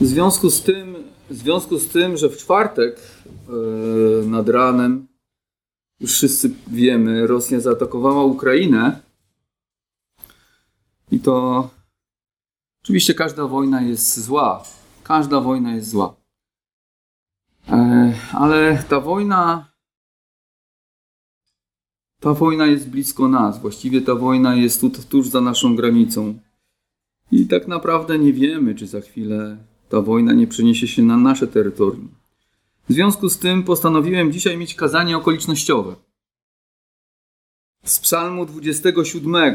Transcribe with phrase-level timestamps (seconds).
[0.00, 0.96] W związku z tym,
[1.30, 3.00] w związku z tym że w czwartek
[3.48, 5.06] yy, nad ranem,
[6.00, 9.00] już wszyscy wiemy, Rosja zaatakowała Ukrainę.
[11.10, 11.68] I to
[12.82, 14.64] oczywiście każda wojna jest zła.
[15.02, 16.16] Każda wojna jest zła.
[17.68, 19.68] E, ale ta wojna
[22.20, 23.60] ta wojna jest blisko nas.
[23.60, 26.38] Właściwie ta wojna jest tu, tuż za naszą granicą.
[27.32, 29.56] I tak naprawdę nie wiemy, czy za chwilę
[29.88, 32.08] ta wojna nie przeniesie się na nasze terytorium.
[32.88, 35.96] W związku z tym postanowiłem dzisiaj mieć kazanie okolicznościowe.
[37.84, 39.54] Z Psalmu 27,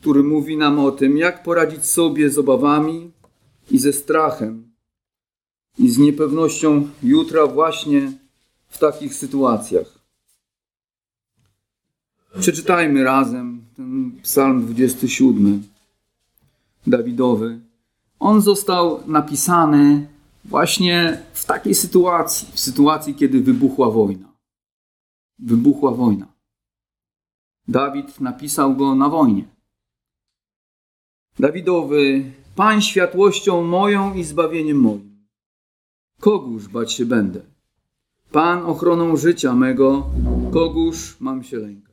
[0.00, 3.10] który mówi nam o tym, jak poradzić sobie z obawami
[3.70, 4.70] i ze strachem
[5.78, 8.12] i z niepewnością jutra, właśnie
[8.68, 9.98] w takich sytuacjach.
[12.40, 15.62] Przeczytajmy razem ten Psalm 27
[16.86, 17.60] Dawidowy.
[18.18, 20.08] On został napisany
[20.44, 24.32] właśnie w takiej sytuacji, w sytuacji, kiedy wybuchła wojna.
[25.38, 26.26] Wybuchła wojna.
[27.68, 29.44] Dawid napisał go na wojnie.
[31.38, 35.26] Dawidowy, Pań światłością moją i zbawieniem moim.
[36.20, 37.40] Kogóż bać się będę?
[38.32, 40.06] Pan ochroną życia mego,
[40.52, 41.85] kogóż mam się lękać?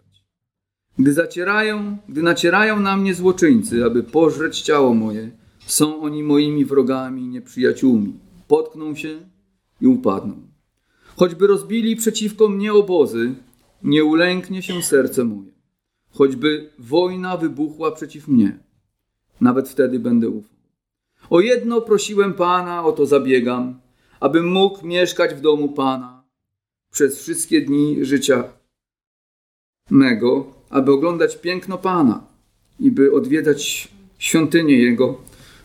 [0.99, 5.31] Gdy zacierają, gdy nacierają na mnie złoczyńcy, aby pożreć ciało moje,
[5.65, 8.13] są oni moimi wrogami, nieprzyjaciółmi.
[8.47, 9.19] Potkną się
[9.81, 10.35] i upadną.
[11.15, 13.35] Choćby rozbili przeciwko mnie obozy,
[13.83, 15.51] nie ulęknie się serce moje.
[16.11, 18.59] Choćby wojna wybuchła przeciw mnie,
[19.41, 20.57] nawet wtedy będę ufał.
[21.29, 23.79] O jedno prosiłem Pana, o to zabiegam,
[24.19, 26.23] abym mógł mieszkać w domu Pana
[26.91, 28.43] przez wszystkie dni życia
[29.89, 32.23] mego, aby oglądać piękno Pana
[32.79, 35.17] i by odwiedzać świątynię Jego,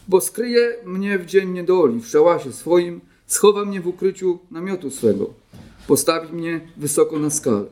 [0.08, 5.30] bo skryje mnie w dzień niedoli, w szałasie swoim, schowa mnie w ukryciu namiotu swego,
[5.86, 7.64] postawi mnie wysoko na skalę.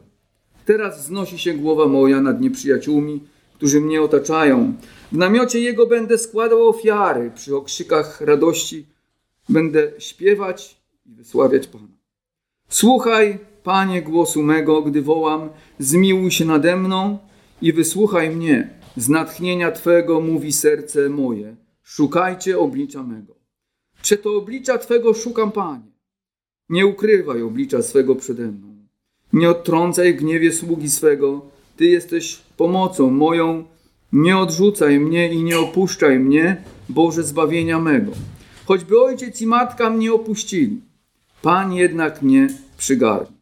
[0.65, 3.21] Teraz wznosi się głowa moja nad nieprzyjaciółmi,
[3.55, 4.75] którzy mnie otaczają.
[5.13, 8.87] W namiocie Jego będę składał ofiary, przy okrzykach radości
[9.49, 11.97] będę śpiewać i wysławiać Pana.
[12.69, 17.19] Słuchaj, Panie, głosu mego, gdy wołam, zmiłuj się nade mną
[17.63, 18.71] i wysłuchaj mnie.
[18.97, 21.57] Z natchnienia Twego mówi serce moje.
[21.83, 23.35] Szukajcie oblicza mego.
[24.23, 25.93] To oblicza Twego szukam, Panie?
[26.69, 28.77] Nie ukrywaj oblicza swego przede mną.
[29.33, 31.51] Nie odtrącaj gniewie sługi swego.
[31.77, 33.65] Ty jesteś pomocą moją.
[34.13, 38.13] Nie odrzucaj mnie i nie opuszczaj mnie, Boże zbawienia mego.
[38.67, 40.81] Choćby ojciec i matka mnie opuścili,
[41.43, 43.37] Pan jednak mnie przygarnie.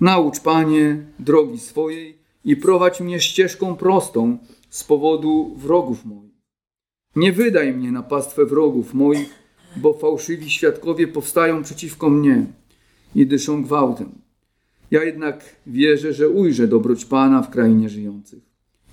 [0.00, 4.38] Naucz, Panie, drogi swojej i prowadź mnie ścieżką prostą
[4.70, 6.36] z powodu wrogów moich.
[7.16, 9.28] Nie wydaj mnie na pastwę wrogów moich,
[9.76, 12.46] bo fałszywi świadkowie powstają przeciwko mnie
[13.14, 14.12] i dyszą gwałtem.
[14.90, 18.42] Ja jednak wierzę, że ujrzę dobroć Pana w krainie żyjących.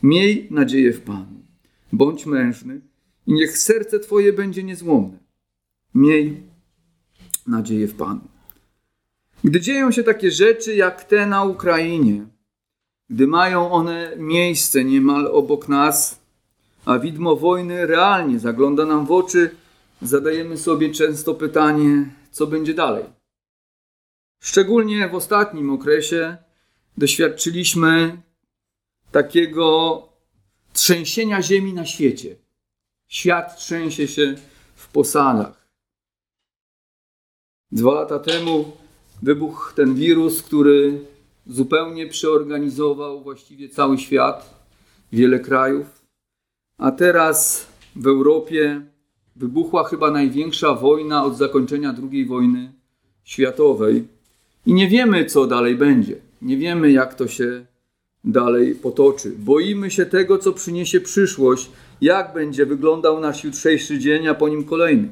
[0.04, 1.44] Miej nadzieję w Panu.
[1.92, 2.82] Bądź mężny
[3.28, 5.18] i niech serce Twoje będzie niezłomne.
[5.96, 6.44] Miej
[7.48, 8.28] nadzieję w Panu.
[9.44, 12.26] Gdy dzieją się takie rzeczy jak te na Ukrainie,
[13.10, 16.20] gdy mają one miejsce niemal obok nas,
[16.86, 19.56] a widmo wojny realnie zagląda nam w oczy,
[20.02, 23.06] zadajemy sobie często pytanie, co będzie dalej.
[24.42, 26.38] Szczególnie w ostatnim okresie
[26.98, 28.22] doświadczyliśmy
[29.12, 30.10] takiego
[30.74, 32.36] trzęsienia ziemi na świecie.
[33.08, 34.36] Świat trzęsie się
[34.76, 35.68] w posadach.
[37.72, 38.78] Dwa lata temu
[39.22, 41.06] wybuchł ten wirus, który
[41.48, 44.66] zupełnie przeorganizował właściwie cały świat,
[45.12, 45.86] wiele krajów.
[46.78, 48.82] A teraz w Europie
[49.36, 52.74] wybuchła chyba największa wojna od zakończenia II wojny
[53.24, 54.08] światowej.
[54.66, 56.16] I nie wiemy, co dalej będzie.
[56.42, 57.66] Nie wiemy, jak to się
[58.24, 59.32] dalej potoczy.
[59.38, 61.70] Boimy się tego, co przyniesie przyszłość,
[62.02, 65.10] jak będzie wyglądał nasz jutrzejszy dzień, a po nim kolejny.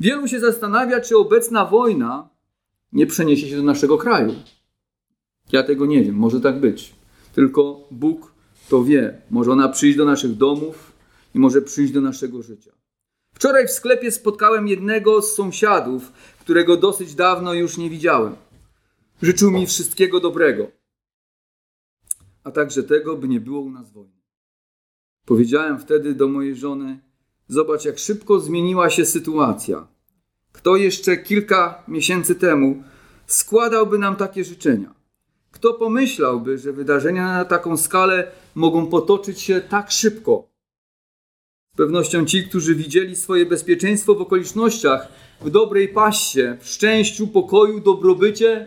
[0.00, 2.28] Wielu się zastanawia, czy obecna wojna
[2.92, 4.34] nie przeniesie się do naszego kraju.
[5.52, 6.94] Ja tego nie wiem, może tak być.
[7.34, 8.32] Tylko Bóg
[8.68, 9.22] to wie.
[9.30, 10.92] Może ona przyjść do naszych domów
[11.34, 12.72] i może przyjść do naszego życia.
[13.34, 18.36] Wczoraj w sklepie spotkałem jednego z sąsiadów, którego dosyć dawno już nie widziałem.
[19.22, 20.70] Życzył mi wszystkiego dobrego,
[22.44, 24.20] a także tego, by nie było u nas wojny.
[25.26, 27.00] Powiedziałem wtedy do mojej żony:
[27.48, 29.88] Zobacz, jak szybko zmieniła się sytuacja.
[30.52, 32.82] Kto jeszcze kilka miesięcy temu
[33.26, 34.99] składałby nam takie życzenia?
[35.52, 40.50] Kto pomyślałby, że wydarzenia na taką skalę mogą potoczyć się tak szybko?
[41.80, 45.08] pewnością ci, którzy widzieli swoje bezpieczeństwo w okolicznościach,
[45.40, 48.66] w dobrej paście, w szczęściu, pokoju, dobrobycie,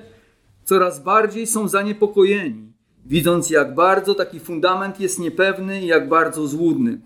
[0.63, 2.73] coraz bardziej są zaniepokojeni,
[3.05, 7.01] widząc jak bardzo taki fundament jest niepewny i jak bardzo złudny.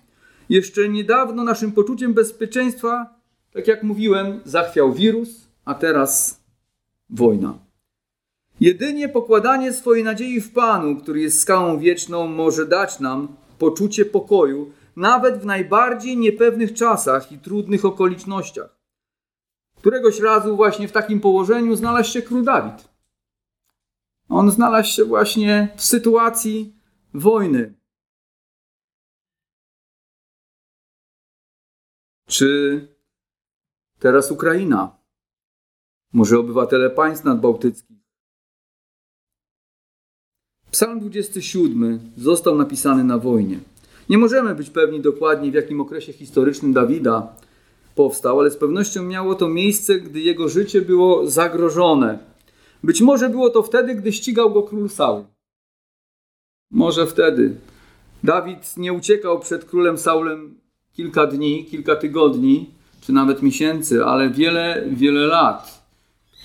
[0.49, 3.19] Jeszcze niedawno naszym poczuciem bezpieczeństwa,
[3.53, 6.43] tak jak mówiłem, zachwiał wirus, a teraz
[7.09, 7.66] wojna.
[8.59, 14.71] Jedynie pokładanie swojej nadziei w Panu, który jest skałą wieczną, może dać nam poczucie pokoju,
[14.95, 18.77] nawet w najbardziej niepewnych czasach i trudnych okolicznościach.
[19.75, 22.89] Któregoś razu właśnie w takim położeniu znalazł się król Dawid.
[24.29, 26.75] On znalazł się właśnie w sytuacji
[27.13, 27.73] wojny.
[32.27, 32.81] Czy
[33.99, 34.97] teraz Ukraina?
[36.13, 38.06] Może obywatele państw nadbałtyckich?
[40.77, 43.59] Psalm 27 został napisany na wojnie.
[44.09, 47.35] Nie możemy być pewni dokładnie, w jakim okresie historycznym Dawida
[47.95, 52.19] powstał, ale z pewnością miało to miejsce, gdy jego życie było zagrożone.
[52.83, 55.23] Być może było to wtedy, gdy ścigał go król Saul.
[56.71, 57.55] Może wtedy.
[58.23, 60.59] Dawid nie uciekał przed królem Saulem
[60.93, 62.69] kilka dni, kilka tygodni,
[63.01, 65.87] czy nawet miesięcy, ale wiele, wiele lat.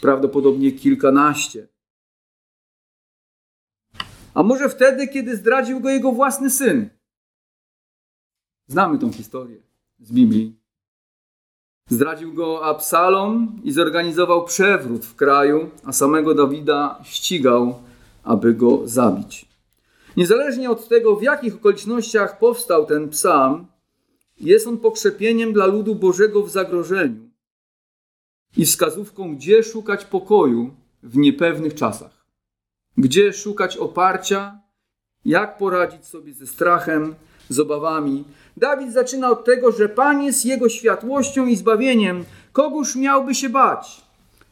[0.01, 1.72] Prawdopodobnie kilkanaście.
[4.35, 6.89] A może wtedy, kiedy zdradził go jego własny syn.
[8.67, 9.63] Znamy tą historię
[10.01, 10.57] z Biblii.
[11.89, 17.83] Zdradził go Absalom i zorganizował przewrót w kraju, a samego Dawida ścigał,
[18.23, 19.49] aby go zabić.
[20.17, 23.67] Niezależnie od tego, w jakich okolicznościach powstał ten psalm,
[24.41, 27.31] jest on pokrzepieniem dla ludu Bożego w zagrożeniu
[28.57, 30.71] i wskazówką, gdzie szukać pokoju
[31.03, 32.22] w niepewnych czasach,
[32.99, 34.61] gdzie szukać oparcia,
[35.25, 37.15] jak poradzić sobie ze strachem,
[37.49, 38.25] z obawami.
[38.57, 42.25] Dawid zaczyna od tego, że Pan jest jego światłością i zbawieniem.
[42.53, 44.03] Kogóż miałby się bać?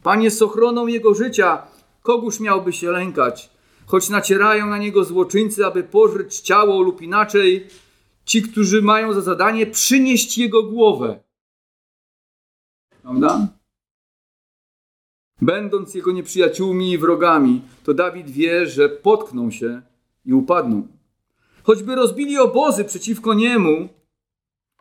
[0.02, 1.62] Pan jest ochroną jego życia.
[2.02, 3.50] Kogóż miałby się lękać?
[3.86, 7.66] Choć nacierają na niego złoczyńcy, aby pożreć ciało lub inaczej,
[8.24, 11.20] ci, którzy mają za zadanie przynieść jego głowę.
[13.02, 13.48] Prawda?
[15.42, 19.82] Będąc jego nieprzyjaciółmi i wrogami, to Dawid wie, że potkną się
[20.24, 20.86] i upadną.
[21.62, 23.88] Choćby rozbili obozy przeciwko niemu,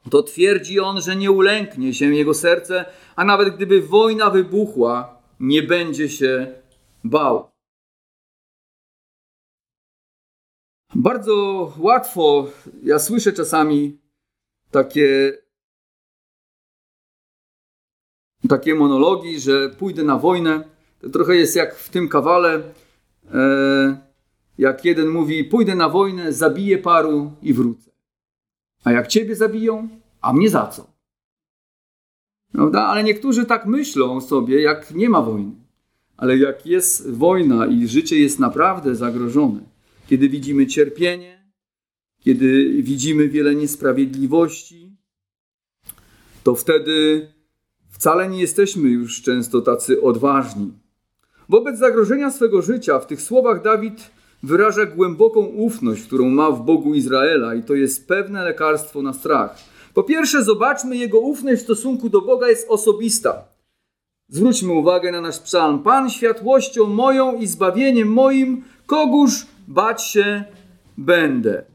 [0.09, 2.85] to twierdzi on, że nie ulęknie się jego serce,
[3.15, 6.61] a nawet gdyby wojna wybuchła, nie będzie się
[7.03, 7.49] bał.
[10.95, 12.47] Bardzo łatwo,
[12.83, 13.99] ja słyszę czasami
[14.71, 15.37] takie,
[18.47, 20.63] takie monologi, że pójdę na wojnę.
[21.01, 22.63] To trochę jest jak w tym kawale.
[23.33, 24.09] E,
[24.57, 27.91] jak jeden mówi, pójdę na wojnę, zabiję paru i wrócę.
[28.83, 29.89] A jak ciebie zabiją,
[30.21, 30.87] a mnie za co?
[32.51, 32.85] Prawda?
[32.85, 35.51] Ale niektórzy tak myślą sobie, jak nie ma wojny.
[36.17, 39.61] Ale jak jest wojna i życie jest naprawdę zagrożone,
[40.07, 41.51] kiedy widzimy cierpienie,
[42.19, 44.97] kiedy widzimy wiele niesprawiedliwości,
[46.43, 47.27] to wtedy
[47.99, 50.73] wcale nie jesteśmy już często tacy odważni.
[51.49, 54.11] Wobec zagrożenia swego życia, w tych słowach Dawid
[54.43, 59.57] wyraża głęboką ufność, którą ma w Bogu Izraela i to jest pewne lekarstwo na strach.
[59.93, 63.43] Po pierwsze, zobaczmy, jego ufność w stosunku do Boga jest osobista.
[64.27, 65.79] Zwróćmy uwagę na nasz psalm.
[65.79, 70.43] Pan światłością moją i zbawieniem moim, kogóż bać się
[70.97, 71.65] będę.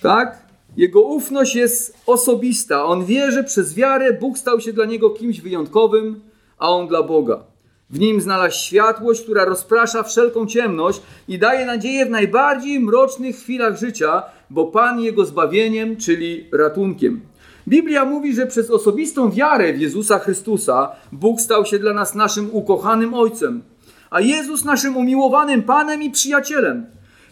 [0.00, 0.53] Tak?
[0.76, 2.84] Jego ufność jest osobista.
[2.84, 6.20] On wie, że przez wiarę Bóg stał się dla niego kimś wyjątkowym,
[6.58, 7.44] a on dla Boga.
[7.90, 13.78] W nim znalazł światłość, która rozprasza wszelką ciemność i daje nadzieję w najbardziej mrocznych chwilach
[13.78, 17.20] życia, bo Pan jego zbawieniem, czyli ratunkiem.
[17.68, 22.48] Biblia mówi, że przez osobistą wiarę w Jezusa Chrystusa Bóg stał się dla nas naszym
[22.52, 23.62] ukochanym Ojcem,
[24.10, 26.86] a Jezus naszym umiłowanym Panem i przyjacielem.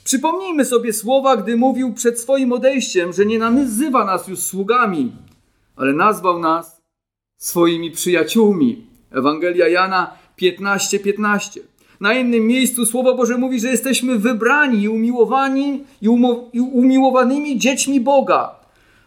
[0.05, 5.13] Przypomnijmy sobie słowa, gdy mówił przed swoim odejściem, że nie nazywa nas już sługami,
[5.77, 6.83] ale nazwał nas
[7.37, 8.87] swoimi przyjaciółmi.
[9.11, 10.99] Ewangelia Jana 15:15.
[10.99, 11.61] 15.
[12.01, 16.07] Na innym miejscu Słowo Boże mówi, że jesteśmy wybrani i umiłowani i,
[16.53, 18.55] i umiłowanymi dziećmi Boga.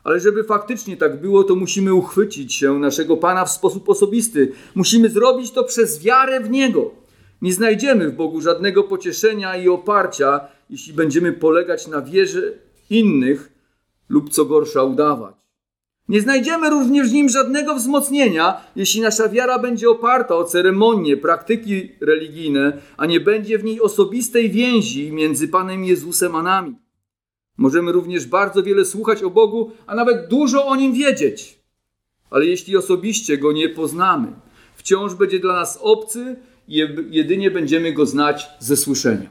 [0.04, 4.52] Ale żeby faktycznie tak było, to musimy uchwycić się naszego Pana w sposób osobisty.
[4.76, 6.92] Musimy zrobić to przez wiarę w Niego.
[7.42, 12.54] Nie znajdziemy w Bogu żadnego pocieszenia i oparcia, jeśli będziemy polegać na wierze
[12.90, 13.52] innych
[14.10, 15.36] lub co gorsza udawać.
[16.10, 21.90] Nie znajdziemy również w nim żadnego wzmocnienia, jeśli nasza wiara będzie oparta o ceremonie, praktyki
[22.02, 26.76] religijne, a nie będzie w niej osobistej więzi między Panem Jezusem a nami.
[27.58, 31.60] Możemy również bardzo wiele słuchać o Bogu, a nawet dużo o nim wiedzieć.
[32.30, 34.28] Ale jeśli osobiście go nie poznamy,
[34.76, 36.36] wciąż będzie dla nas obcy
[37.10, 39.30] jedynie będziemy go znać ze słyszenia,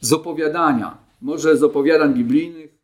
[0.00, 2.78] z opowiadania, może z opowiadań biblijnych,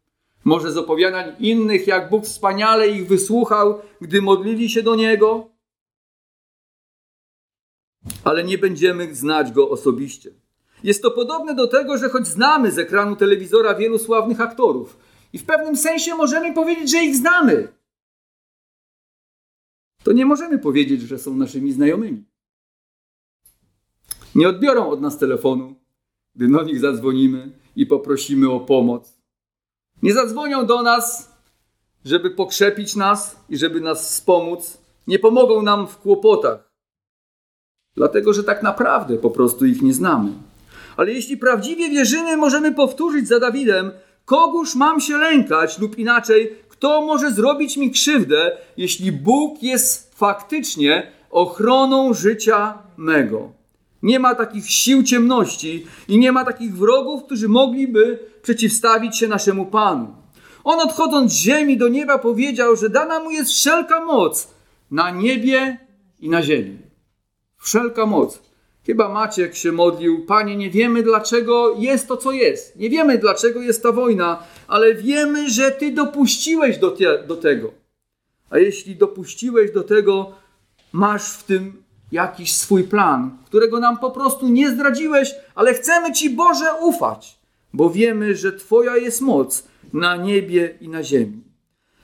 [0.44, 5.48] może z opowiadań innych, jak Bóg wspaniale ich wysłuchał, gdy modlili się do Niego,
[8.24, 10.30] ale nie będziemy znać Go osobiście.
[10.84, 14.96] Jest to podobne do tego, że choć znamy z ekranu telewizora wielu sławnych aktorów
[15.32, 17.68] i w pewnym sensie możemy powiedzieć, że ich znamy,
[20.02, 22.24] to nie możemy powiedzieć, że są naszymi znajomymi.
[24.38, 25.74] Nie odbiorą od nas telefonu,
[26.34, 29.18] gdy do nich zadzwonimy i poprosimy o pomoc.
[30.02, 31.32] Nie zadzwonią do nas,
[32.04, 34.78] żeby pokrzepić nas i żeby nas wspomóc.
[35.06, 36.70] Nie pomogą nam w kłopotach,
[37.96, 40.32] dlatego że tak naprawdę po prostu ich nie znamy.
[40.96, 43.90] Ale jeśli prawdziwie wierzymy, możemy powtórzyć za Dawidem:
[44.24, 51.12] Kogóż mam się lękać, lub inaczej, kto może zrobić mi krzywdę, jeśli Bóg jest faktycznie
[51.30, 53.57] ochroną życia mego?
[54.02, 59.66] Nie ma takich sił ciemności i nie ma takich wrogów, którzy mogliby przeciwstawić się naszemu
[59.66, 60.14] Panu.
[60.64, 64.48] On odchodząc z ziemi do nieba powiedział, że dana mu jest wszelka moc
[64.90, 65.78] na niebie
[66.20, 66.78] i na ziemi.
[67.58, 68.42] Wszelka moc.
[68.86, 72.76] Chyba Maciek się modlił, Panie, nie wiemy dlaczego jest to, co jest.
[72.76, 77.72] Nie wiemy dlaczego jest ta wojna, ale wiemy, że Ty dopuściłeś do, te, do tego.
[78.50, 80.32] A jeśli dopuściłeś do tego,
[80.92, 86.30] masz w tym jakiś swój plan, którego nam po prostu nie zdradziłeś, ale chcemy Ci,
[86.30, 87.38] Boże, ufać,
[87.72, 91.42] bo wiemy, że Twoja jest moc na niebie i na ziemi.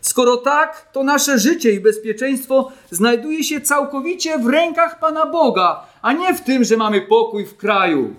[0.00, 6.12] Skoro tak, to nasze życie i bezpieczeństwo znajduje się całkowicie w rękach Pana Boga, a
[6.12, 8.14] nie w tym, że mamy pokój w kraju.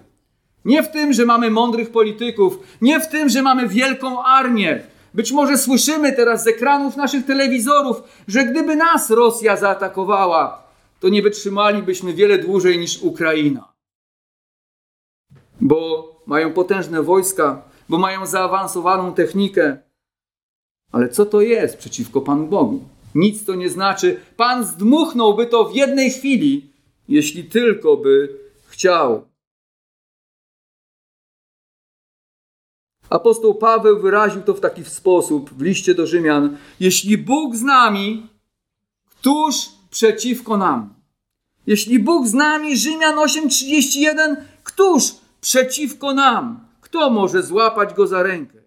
[0.66, 4.80] Nie w tym, że mamy mądrych polityków, nie w tym, że mamy wielką armię.
[5.14, 10.65] Być może słyszymy teraz z ekranów naszych telewizorów, że gdyby nas Rosja zaatakowała,
[11.06, 13.74] to nie wytrzymalibyśmy wiele dłużej niż Ukraina.
[15.62, 19.78] Bo mają potężne wojska, bo mają zaawansowaną technikę,
[20.92, 22.84] ale co to jest przeciwko Panu Bogu?
[23.16, 24.20] Nic to nie znaczy.
[24.38, 26.74] Pan zdmuchnąłby to w jednej chwili,
[27.08, 29.28] jeśli tylko by chciał.
[33.10, 38.30] Apostoł Paweł wyraził to w taki sposób w liście do Rzymian: Jeśli Bóg z nami,
[39.06, 39.56] któż
[39.90, 40.95] przeciwko nam?
[41.68, 45.04] Jeśli Bóg z nami, Rzymian 8:31, któż
[45.42, 46.68] przeciwko nam?
[46.82, 48.58] Kto może złapać go za rękę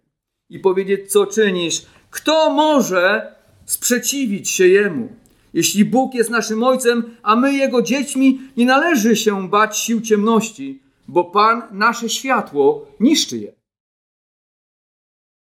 [0.50, 1.82] i powiedzieć, co czynisz?
[2.10, 3.34] Kto może
[3.66, 5.08] sprzeciwić się Jemu?
[5.54, 10.82] Jeśli Bóg jest naszym Ojcem, a my Jego dziećmi, nie należy się bać sił ciemności,
[11.08, 13.52] bo Pan nasze światło niszczy je.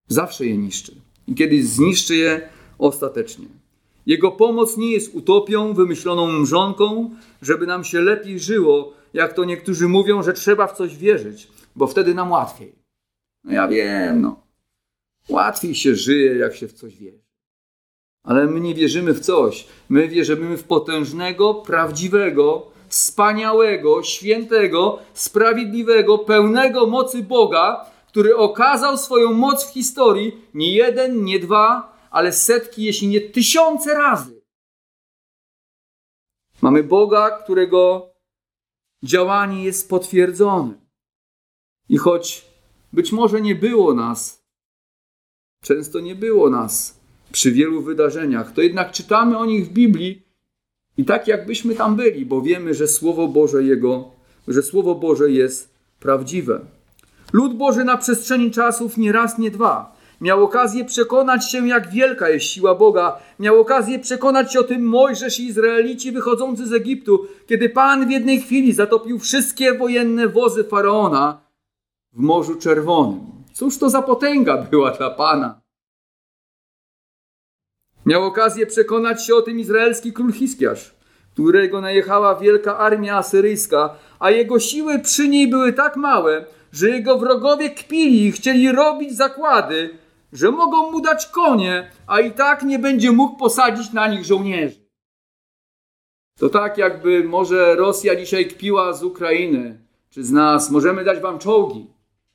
[0.07, 0.95] Zawsze je niszczy.
[1.27, 3.45] I kiedyś zniszczy je ostatecznie.
[4.07, 7.09] Jego pomoc nie jest utopią wymyśloną mrzonką,
[7.41, 11.87] żeby nam się lepiej żyło, jak to niektórzy mówią, że trzeba w coś wierzyć, bo
[11.87, 12.75] wtedy nam łatwiej.
[13.43, 14.43] No ja wiem, no.
[15.29, 17.23] Łatwiej się żyje, jak się w coś wierzy.
[18.23, 19.67] Ale my nie wierzymy w coś.
[19.89, 29.69] My wierzymy w potężnego, prawdziwego, wspaniałego, świętego, sprawiedliwego, pełnego mocy Boga, który okazał swoją moc
[29.69, 34.41] w historii nie jeden, nie dwa, ale setki, jeśli nie tysiące razy.
[36.61, 38.09] Mamy Boga, którego
[39.03, 40.73] działanie jest potwierdzone.
[41.89, 42.45] I choć
[42.93, 44.45] być może nie było nas,
[45.63, 46.99] często nie było nas
[47.31, 50.27] przy wielu wydarzeniach, to jednak czytamy o nich w Biblii
[50.97, 54.11] i tak jakbyśmy tam byli, bo wiemy, że Słowo Boże Jego,
[54.47, 56.65] że Słowo Boże jest prawdziwe.
[57.33, 62.29] Lud Boży na przestrzeni czasów nie raz, nie dwa Miał okazję przekonać się, jak wielka
[62.29, 63.19] jest siła Boga.
[63.39, 68.11] Miał okazję przekonać się o tym Mojżesz i Izraelici wychodzący z Egiptu, kiedy Pan w
[68.11, 71.41] jednej chwili zatopił wszystkie wojenne wozy faraona
[72.13, 73.19] w Morzu Czerwonym.
[73.53, 75.61] Cóż to za potęga była dla Pana?
[78.05, 80.95] Miał okazję przekonać się o tym izraelski król Hiskiarz,
[81.33, 87.17] którego najechała wielka armia asyryjska, a jego siły przy niej były tak małe, że jego
[87.17, 89.89] wrogowie kpili i chcieli robić zakłady,
[90.33, 94.87] że mogą mu dać konie, a i tak nie będzie mógł posadzić na nich żołnierzy.
[96.37, 100.71] To tak, jakby może Rosja dzisiaj kpiła z Ukrainy, czy z nas.
[100.71, 101.87] Możemy dać wam czołgi,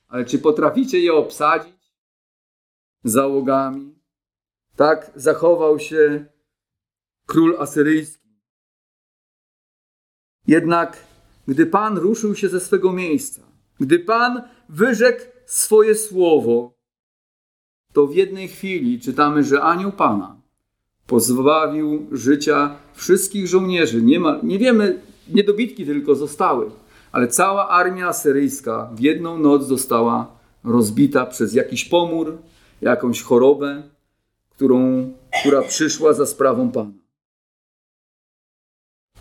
[0.08, 1.94] ale czy potraficie je obsadzić
[3.04, 3.94] załogami?
[4.76, 6.26] Tak zachował się
[7.26, 8.28] król asyryjski.
[10.46, 11.12] Jednak
[11.48, 13.42] gdy Pan ruszył się ze swego miejsca,
[13.80, 16.74] gdy Pan wyrzekł swoje słowo,
[17.92, 20.36] to w jednej chwili czytamy, że anioł Pana
[21.06, 24.02] pozbawił życia wszystkich żołnierzy.
[24.02, 26.70] Nie, ma, nie wiemy, niedobitki tylko zostały,
[27.12, 32.38] ale cała armia asyryjska w jedną noc została rozbita przez jakiś pomór,
[32.80, 33.82] jakąś chorobę,
[34.50, 37.02] którą, która przyszła za sprawą Pana.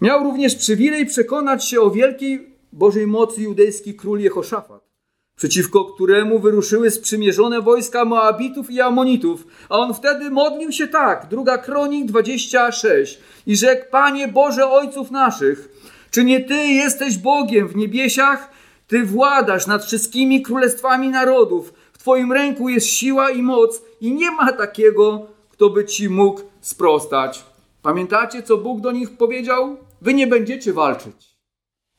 [0.02, 4.91] Miał również przywilej przekonać się o wielkiej Bożej mocy judejski król Jehoszafat,
[5.36, 11.58] przeciwko któremu wyruszyły sprzymierzone wojska Moabitów i Amonitów, a on wtedy modlił się tak, druga
[11.58, 15.70] kronik 26 i rzekł, Panie Boże Ojców naszych,
[16.12, 18.52] czy nie Ty jesteś Bogiem w niebiesiach?
[18.88, 24.32] Ty władasz nad wszystkimi królestwami narodów, w Twoim ręku jest siła i moc i nie
[24.32, 27.46] ma takiego, kto by Ci mógł sprostać.
[27.82, 29.78] Pamiętacie, co Bóg do nich powiedział?
[30.02, 31.36] Wy nie będziecie walczyć.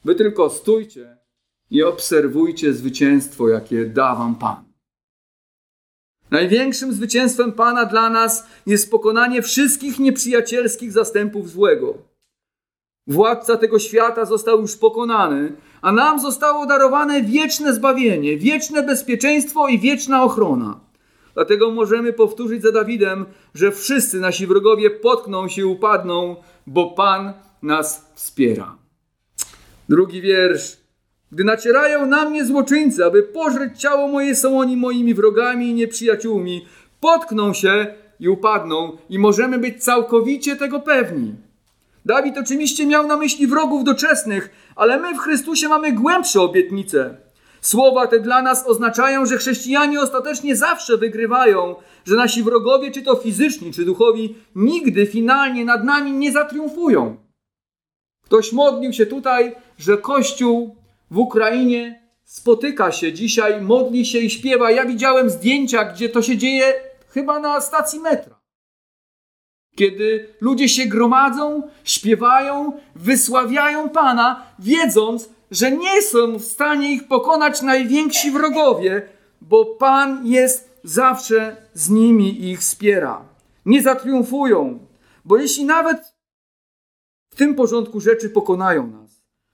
[0.04, 1.21] Wy tylko stójcie
[1.72, 4.64] i obserwujcie zwycięstwo, jakie da wam Pan.
[6.30, 11.94] Największym zwycięstwem Pana dla nas jest pokonanie wszystkich nieprzyjacielskich zastępów złego.
[13.06, 15.52] Władca tego świata został już pokonany,
[15.82, 20.80] a nam zostało darowane wieczne zbawienie, wieczne bezpieczeństwo i wieczna ochrona.
[21.34, 26.36] Dlatego możemy powtórzyć za Dawidem, że wszyscy nasi wrogowie potkną się i upadną,
[26.66, 28.76] bo Pan nas wspiera.
[29.88, 30.81] Drugi wiersz.
[31.32, 36.66] Gdy nacierają na mnie złoczyńcy, aby pożreć ciało moje, są oni moimi wrogami i nieprzyjaciółmi.
[37.00, 37.86] Potkną się
[38.20, 41.34] i upadną i możemy być całkowicie tego pewni.
[42.04, 47.16] Dawid oczywiście miał na myśli wrogów doczesnych, ale my w Chrystusie mamy głębsze obietnice.
[47.60, 51.74] Słowa te dla nas oznaczają, że chrześcijanie ostatecznie zawsze wygrywają,
[52.04, 57.16] że nasi wrogowie, czy to fizyczni, czy duchowi, nigdy finalnie nad nami nie zatriumfują.
[58.24, 60.81] Ktoś modlił się tutaj, że Kościół
[61.12, 64.71] w Ukrainie spotyka się dzisiaj, modli się i śpiewa.
[64.71, 66.75] Ja widziałem zdjęcia, gdzie to się dzieje
[67.09, 68.40] chyba na stacji metra.
[69.76, 77.62] Kiedy ludzie się gromadzą, śpiewają, wysławiają Pana, wiedząc, że nie są w stanie ich pokonać
[77.62, 79.09] najwięksi wrogowie,
[79.40, 83.25] bo Pan jest zawsze z nimi i ich wspiera.
[83.66, 84.87] Nie zatriumfują,
[85.25, 86.14] bo jeśli nawet
[87.31, 89.01] w tym porządku rzeczy pokonają nas.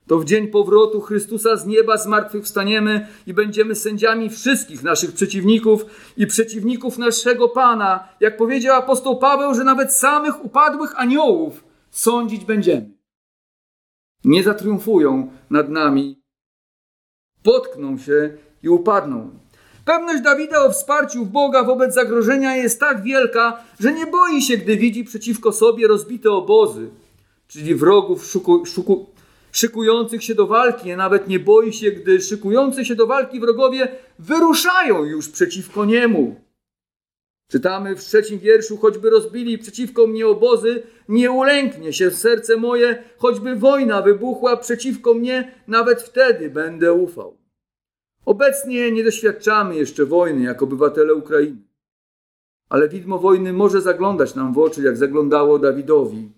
[0.09, 5.85] To w dzień powrotu Chrystusa z nieba zmartwychwstaniemy i będziemy sędziami wszystkich naszych przeciwników
[6.17, 8.09] i przeciwników naszego Pana.
[8.21, 12.91] Jak powiedział apostoł Paweł, że nawet samych upadłych aniołów sądzić będziemy.
[14.25, 16.23] Nie zatriumfują nad nami,
[17.43, 19.31] potkną się i upadną.
[19.85, 24.77] Pewność Dawida o wsparciu Boga wobec zagrożenia jest tak wielka, że nie boi się, gdy
[24.77, 26.91] widzi przeciwko sobie rozbite obozy
[27.49, 29.07] czyli wrogów szuku, szuku,
[29.53, 33.89] szykujących się do walki, a nawet nie boi się, gdy szykujący się do walki wrogowie
[34.19, 36.49] wyruszają już przeciwko niemu.
[37.51, 43.57] Czytamy w trzecim wierszu, choćby rozbili przeciwko mnie obozy, nie ulęknie się serce moje, choćby
[43.57, 47.37] wojna wybuchła przeciwko mnie, nawet wtedy będę ufał.
[48.27, 51.63] Obecnie nie doświadczamy jeszcze wojny jako obywatele Ukrainy.
[52.69, 56.31] Ale widmo wojny może zaglądać nam w oczy, jak zaglądało Dawidowi.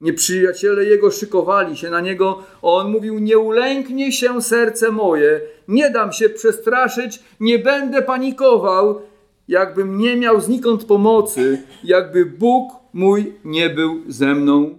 [0.00, 5.90] Nieprzyjaciele jego szykowali się na niego, a on mówił: Nie ulęknie się serce moje, nie
[5.90, 9.02] dam się przestraszyć, nie będę panikował,
[9.48, 14.78] jakbym nie miał znikąd pomocy, jakby Bóg mój nie był ze mną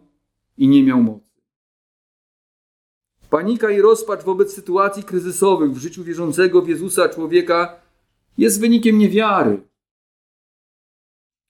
[0.58, 1.30] i nie miał mocy.
[3.30, 7.76] Panika i rozpacz wobec sytuacji kryzysowych w życiu wierzącego w Jezusa człowieka
[8.38, 9.69] jest wynikiem niewiary.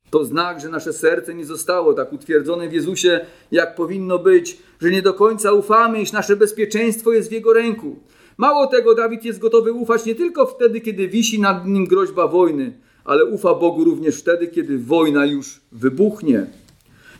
[0.09, 4.91] To znak, że nasze serce nie zostało tak utwierdzone w Jezusie, jak powinno być, że
[4.91, 7.95] nie do końca ufamy, iż nasze bezpieczeństwo jest w Jego ręku.
[8.37, 12.73] Mało tego, Dawid jest gotowy ufać nie tylko wtedy, kiedy wisi nad nim groźba wojny,
[13.03, 16.45] ale ufa Bogu również wtedy, kiedy wojna już wybuchnie.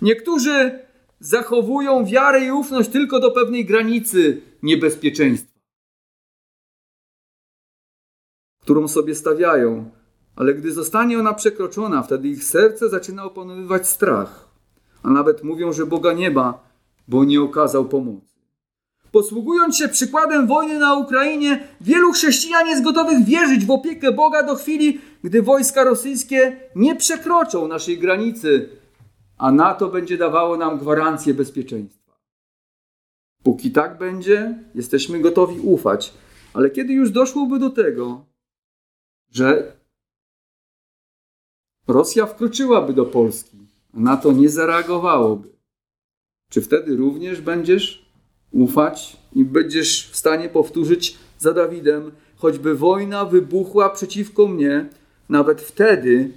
[0.02, 0.80] Niektórzy
[1.20, 5.60] zachowują wiarę i ufność tylko do pewnej granicy niebezpieczeństwa,
[8.62, 9.92] którą sobie stawiają
[10.40, 14.48] ale gdy zostanie ona przekroczona, wtedy ich serce zaczyna opanowywać strach,
[15.04, 16.60] a nawet mówią, że Boga nie ma,
[17.08, 18.40] bo nie okazał pomocy.
[19.12, 24.56] Posługując się przykładem wojny na Ukrainie, wielu chrześcijan jest gotowych wierzyć w opiekę Boga do
[24.56, 28.70] chwili, gdy wojska rosyjskie nie przekroczą naszej granicy,
[29.38, 32.20] a NATO będzie dawało nam gwarancję bezpieczeństwa.
[33.44, 36.14] Póki tak będzie, jesteśmy gotowi ufać,
[36.54, 38.26] ale kiedy już doszłoby do tego,
[39.32, 39.79] że
[41.90, 43.58] Rosja wkroczyłaby do Polski,
[43.98, 45.50] a na to nie zareagowałoby.
[46.50, 48.06] Czy wtedy również będziesz
[48.52, 54.90] ufać i będziesz w stanie powtórzyć za Dawidem, choćby wojna wybuchła przeciwko mnie,
[55.30, 56.32] nawet wtedy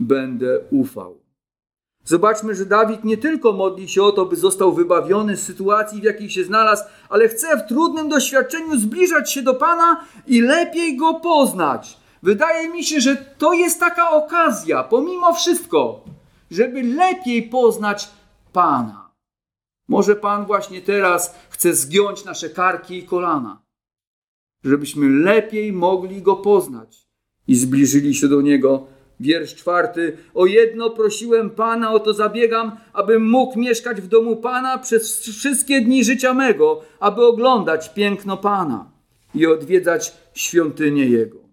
[0.00, 1.18] będę ufał.
[2.04, 6.04] Zobaczmy, że Dawid nie tylko modli się o to, by został wybawiony z sytuacji, w
[6.04, 11.14] jakiej się znalazł, ale chce w trudnym doświadczeniu zbliżać się do Pana i lepiej Go
[11.14, 11.98] poznać.
[12.22, 16.04] Wydaje mi się, że to jest taka okazja, pomimo wszystko,
[16.50, 18.08] żeby lepiej poznać
[18.52, 19.10] Pana.
[19.88, 23.62] Może Pan właśnie teraz chce zgiąć nasze karki i kolana,
[24.64, 27.06] żebyśmy lepiej mogli Go poznać
[27.48, 28.86] i zbliżyli się do Niego
[29.20, 30.16] Wiersz czwarty.
[30.34, 35.80] O jedno prosiłem Pana, o to zabiegam, abym mógł mieszkać w domu Pana przez wszystkie
[35.80, 38.90] dni życia mego, aby oglądać piękno Pana
[39.34, 41.45] i odwiedzać świątynię Jego.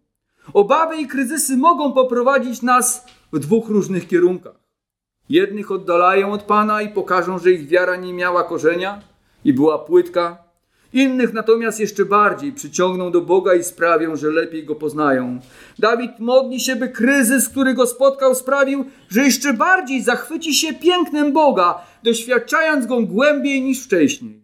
[0.53, 4.59] Obawy i kryzysy mogą poprowadzić nas w dwóch różnych kierunkach.
[5.29, 9.01] Jednych oddalają od Pana i pokażą, że ich wiara nie miała korzenia
[9.45, 10.43] i była płytka,
[10.93, 15.39] Innych natomiast jeszcze bardziej przyciągną do Boga i sprawią, że lepiej go poznają.
[15.79, 21.33] Dawid modli się, by kryzys, który go spotkał, sprawił, że jeszcze bardziej zachwyci się pięknem
[21.33, 24.43] Boga, doświadczając go głębiej niż wcześniej.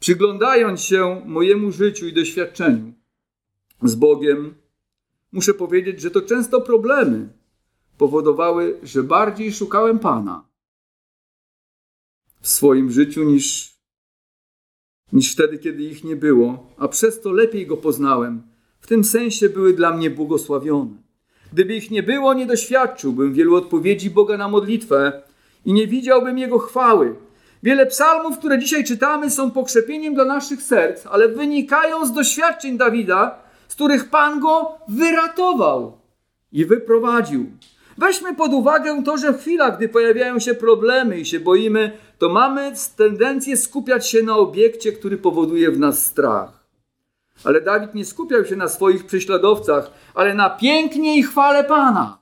[0.00, 2.92] Przyglądając się mojemu życiu i doświadczeniu
[3.82, 4.54] z Bogiem,
[5.36, 7.28] muszę powiedzieć, że to często problemy
[7.98, 10.44] powodowały, że bardziej szukałem Pana
[12.40, 13.76] w swoim życiu niż
[15.12, 18.42] niż wtedy, kiedy ich nie było, a przez to lepiej go poznałem.
[18.80, 20.96] W tym sensie były dla mnie błogosławione.
[21.52, 25.22] Gdyby ich nie było, nie doświadczyłbym wielu odpowiedzi Boga na modlitwę
[25.64, 27.14] i nie widziałbym Jego chwały.
[27.62, 33.45] Wiele psalmów, które dzisiaj czytamy, są pokrzepieniem dla naszych serc, ale wynikają z doświadczeń Dawida,
[33.76, 35.98] których Pan go wyratował
[36.52, 37.50] i wyprowadził.
[37.98, 42.28] Weźmy pod uwagę to, że w chwilach, gdy pojawiają się problemy i się boimy, to
[42.28, 46.66] mamy tendencję skupiać się na obiekcie, który powoduje w nas strach.
[47.44, 52.18] Ale Dawid nie skupiał się na swoich prześladowcach, ale na pięknie i chwale Pana.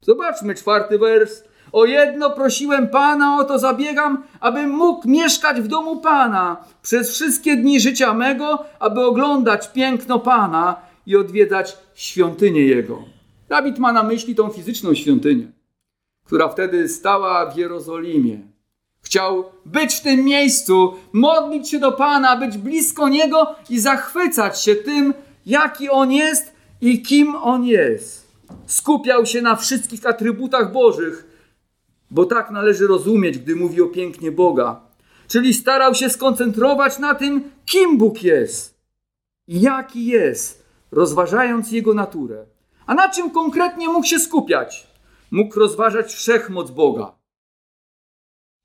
[0.00, 1.44] Zobaczmy czwarty wers.
[1.76, 7.56] O jedno prosiłem Pana, o to zabiegam, abym mógł mieszkać w domu Pana przez wszystkie
[7.56, 13.04] dni życia mego, aby oglądać piękno Pana i odwiedzać świątynię Jego.
[13.48, 15.46] Dawid ma na myśli tą fizyczną świątynię,
[16.24, 18.38] która wtedy stała w Jerozolimie.
[19.02, 24.74] Chciał być w tym miejscu, modlić się do Pana, być blisko Niego i zachwycać się
[24.74, 25.14] tym,
[25.46, 28.32] jaki On jest i kim On jest.
[28.66, 31.35] Skupiał się na wszystkich atrybutach Bożych,
[32.10, 34.80] bo tak należy rozumieć, gdy mówi o pięknie Boga.
[35.28, 38.76] Czyli starał się skoncentrować na tym, kim Bóg jest
[39.48, 42.46] jaki jest, rozważając Jego naturę.
[42.86, 44.86] A na czym konkretnie mógł się skupiać?
[45.30, 47.12] Mógł rozważać wszechmoc Boga.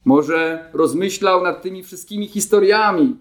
[0.05, 3.17] Może rozmyślał nad tymi wszystkimi historiami,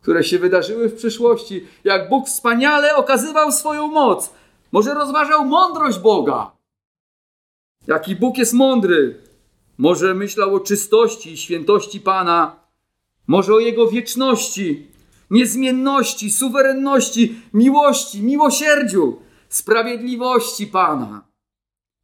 [0.00, 4.32] które się wydarzyły w przyszłości, jak Bóg wspaniale okazywał swoją moc.
[4.72, 6.50] Może rozważał mądrość Boga.
[7.86, 9.25] Jaki Bóg jest mądry.
[9.78, 12.56] Może myślał o czystości i świętości Pana.
[13.26, 14.86] Może o Jego wieczności,
[15.30, 21.26] niezmienności, suwerenności, miłości, miłosierdziu sprawiedliwości Pana,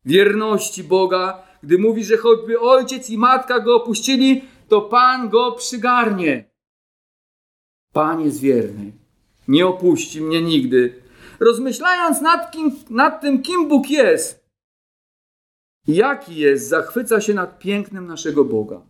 [0.05, 6.51] wierności Boga, gdy mówi, że choćby ojciec i matka go opuścili, to Pan go przygarnie.
[7.93, 8.93] Pan jest wierny,
[9.49, 11.03] nie opuści mnie nigdy.
[11.41, 14.42] Rozmyślając nad, kim, nad tym, kim Bóg jest,
[15.87, 18.83] jaki jest, zachwyca się nad pięknem naszego Boga.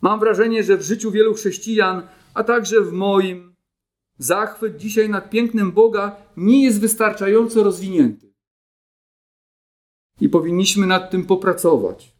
[0.00, 2.02] Mam wrażenie, że w życiu wielu chrześcijan,
[2.34, 3.50] a także w moim,
[4.20, 8.32] Zachwyt dzisiaj nad pięknem Boga nie jest wystarczająco rozwinięty.
[10.20, 12.12] I powinniśmy nad tym popracować.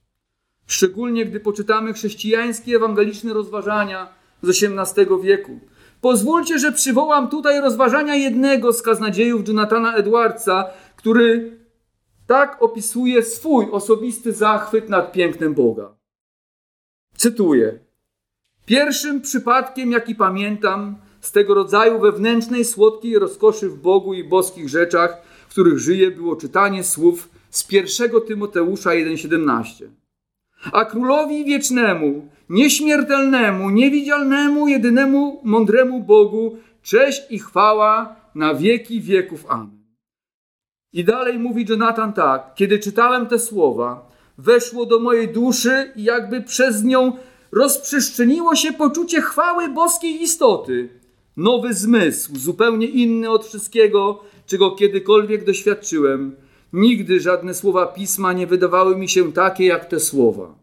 [0.66, 4.08] Szczególnie gdy poczytamy chrześcijańskie ewangeliczne rozważania
[4.42, 5.60] z XVIII wieku.
[6.00, 10.64] Pozwólcie, że przywołam tutaj rozważania jednego z kaznadziejów Jonathana Edwardsa,
[10.96, 11.59] który
[12.30, 15.94] tak opisuje swój osobisty zachwyt nad pięknem Boga.
[17.16, 17.78] Cytuję:
[18.66, 25.22] Pierwszym przypadkiem, jaki pamiętam, z tego rodzaju wewnętrznej, słodkiej rozkoszy w Bogu i boskich rzeczach,
[25.48, 29.88] w których żyje, było czytanie słów z pierwszego Tymoteusza 1,17.
[30.72, 39.46] A królowi wiecznemu, nieśmiertelnemu, niewidzialnemu, jedynemu, mądremu Bogu, cześć i chwała na wieki wieków.
[39.48, 39.79] Amen.
[40.92, 46.42] I dalej mówi Jonathan tak, kiedy czytałem te słowa, weszło do mojej duszy i jakby
[46.42, 47.12] przez nią
[47.52, 51.00] rozprzestrzeniło się poczucie chwały boskiej istoty
[51.36, 56.36] nowy zmysł, zupełnie inny od wszystkiego, czego kiedykolwiek doświadczyłem.
[56.72, 60.54] Nigdy żadne słowa pisma nie wydawały mi się takie jak te słowa.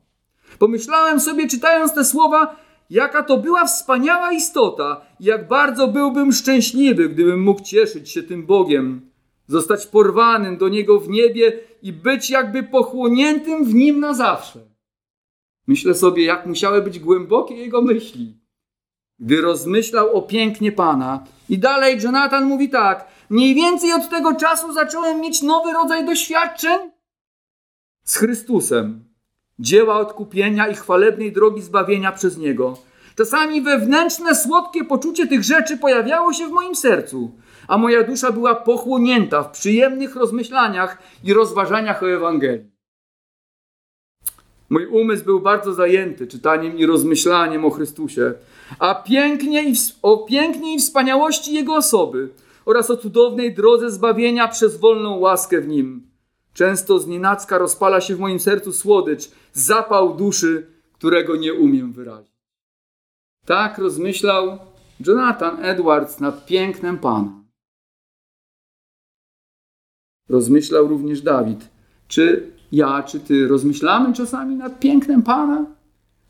[0.60, 2.56] Pomyślałem sobie, czytając te słowa,
[2.90, 9.02] jaka to była wspaniała istota, jak bardzo byłbym szczęśliwy, gdybym mógł cieszyć się tym Bogiem,
[9.48, 14.60] zostać porwanym do Niego w niebie i być jakby pochłoniętym w Nim na zawsze.
[15.68, 18.38] Myślę sobie, jak musiały być głębokie jego myśli,
[19.20, 21.24] gdy rozmyślał o pięknie Pana.
[21.50, 26.80] I dalej Jonathan mówi tak: Mniej więcej od tego czasu zacząłem mieć nowy rodzaj doświadczeń
[28.04, 29.08] z Chrystusem.
[29.60, 32.78] Dzieła odkupienia i chwalebnej drogi zbawienia przez Niego.
[33.16, 37.32] Czasami wewnętrzne, słodkie poczucie tych rzeczy pojawiało się w moim sercu,
[37.68, 42.78] a moja dusza była pochłonięta w przyjemnych rozmyślaniach i rozważaniach o Ewangelii.
[44.70, 48.34] Mój umysł był bardzo zajęty czytaniem i rozmyślaniem o Chrystusie,
[48.80, 52.30] a pięknie i, o pięknie i wspaniałości Jego osoby
[52.66, 56.08] oraz o cudownej drodze zbawienia przez wolną łaskę w Nim.
[56.54, 62.38] Często z nienacka rozpala się w moim sercu słodycz, zapał duszy, którego nie umiem wyrazić.
[63.46, 64.58] Tak rozmyślał
[65.08, 67.47] Jonathan Edwards nad pięknem Pana.
[70.30, 71.70] Rozmyślał również Dawid.
[72.08, 75.66] Czy ja, czy ty rozmyślamy czasami nad pięknem Pana?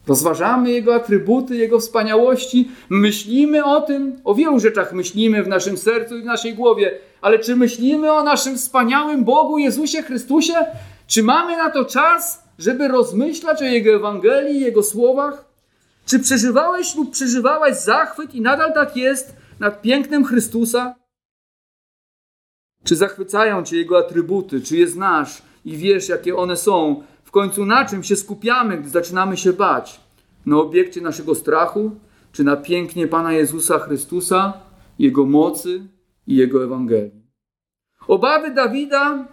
[0.08, 6.18] Rozważamy Jego atrybuty, Jego wspaniałości, myślimy o tym, o wielu rzeczach myślimy w naszym sercu
[6.18, 10.54] i w naszej głowie, ale czy myślimy o naszym wspaniałym Bogu Jezusie Chrystusie?
[11.08, 15.46] Czy mamy na to czas, żeby rozmyślać o Jego Ewangelii, Jego słowach?
[16.06, 20.96] Czy przeżywałeś lub przeżywałaś zachwyt i nadal tak jest nad pięknem Chrystusa?
[22.84, 24.62] Czy zachwycają Cię Jego atrybuty?
[24.62, 27.04] Czy je znasz i wiesz, jakie one są?
[27.24, 30.00] W końcu na czym się skupiamy, gdy zaczynamy się bać?
[30.46, 31.92] Na obiekcie naszego strachu?
[32.32, 34.54] Czy na pięknie Pana Jezusa Chrystusa,
[35.00, 35.88] Jego mocy
[36.28, 37.24] i Jego Ewangelii?
[38.08, 39.28] Obawy Dawida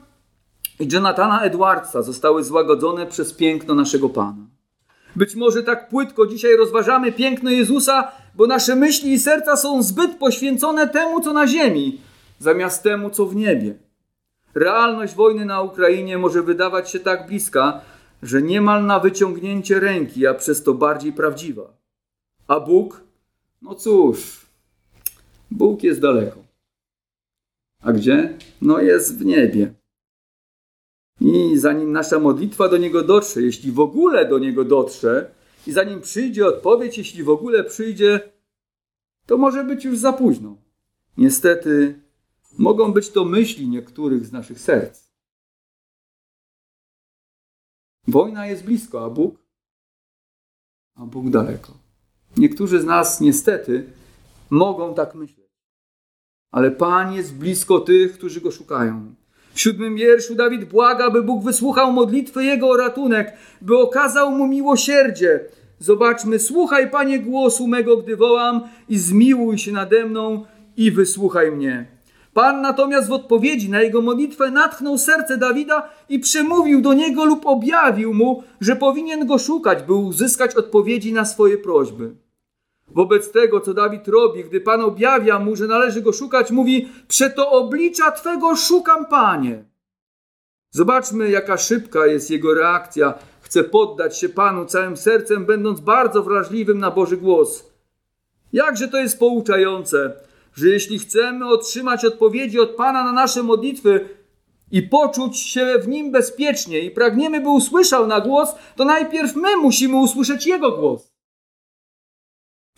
[0.80, 4.46] i Jonathana Edwardsa zostały złagodzone przez piękno naszego Pana.
[5.16, 10.18] Być może tak płytko dzisiaj rozważamy piękno Jezusa, bo nasze myśli i serca są zbyt
[10.18, 12.00] poświęcone temu, co na ziemi,
[12.38, 13.74] zamiast temu, co w niebie.
[14.54, 17.80] Realność wojny na Ukrainie może wydawać się tak bliska,
[18.22, 21.76] że niemal na wyciągnięcie ręki, a przez to bardziej prawdziwa.
[22.46, 23.00] A Bóg?
[23.62, 24.46] No cóż,
[25.50, 26.44] Bóg jest daleko.
[27.82, 28.38] A gdzie?
[28.62, 29.74] No jest w niebie.
[31.20, 35.30] I zanim nasza modlitwa do Niego dotrze, jeśli w ogóle do Niego dotrze,
[35.66, 38.20] i zanim przyjdzie odpowiedź, jeśli w ogóle przyjdzie,
[39.26, 40.56] to może być już za późno.
[41.16, 42.00] Niestety,
[42.58, 45.04] mogą być to myśli niektórych z naszych serc.
[48.08, 49.44] Wojna jest blisko, a Bóg?
[50.94, 51.72] A Bóg daleko.
[52.36, 53.92] Niektórzy z nas niestety
[54.50, 55.50] mogą tak myśleć.
[56.50, 59.14] Ale Pan jest blisko tych, którzy Go szukają.
[59.54, 64.46] W siódmym wierszu Dawid błaga, by Bóg wysłuchał modlitwy jego o ratunek, by okazał mu
[64.46, 65.48] miłosierdzie.
[65.78, 70.44] Zobaczmy, słuchaj, Panie, głosu mego, gdy wołam, i zmiłuj się nade mną
[70.76, 71.93] i wysłuchaj mnie.
[72.34, 77.46] Pan natomiast w odpowiedzi na jego modlitwę natchnął serce Dawida i przemówił do niego lub
[77.46, 82.16] objawił mu, że powinien go szukać, by uzyskać odpowiedzi na swoje prośby.
[82.88, 87.50] Wobec tego, co Dawid robi, gdy Pan objawia mu, że należy go szukać, mówi: Przeto
[87.50, 89.64] oblicza Twego szukam, Panie.
[90.70, 93.14] Zobaczmy, jaka szybka jest jego reakcja.
[93.40, 97.70] Chce poddać się Panu całym sercem, będąc bardzo wrażliwym na Boży głos.
[98.52, 100.12] Jakże to jest pouczające,
[100.54, 104.08] że jeśli chcemy otrzymać odpowiedzi od Pana na nasze modlitwy
[104.70, 109.56] i poczuć się w nim bezpiecznie i pragniemy, by usłyszał na głos, to najpierw my
[109.56, 111.12] musimy usłyszeć Jego głos.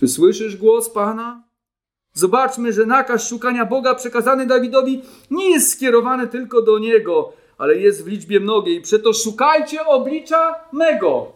[0.00, 1.46] Czy słyszysz głos Pana?
[2.12, 8.04] Zobaczmy, że nakaz szukania Boga przekazany Dawidowi nie jest skierowany tylko do niego, ale jest
[8.04, 8.80] w liczbie mnogiej.
[8.82, 11.32] Przeto szukajcie oblicza mego,